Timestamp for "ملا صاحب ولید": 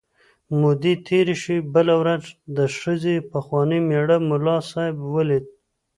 4.29-5.45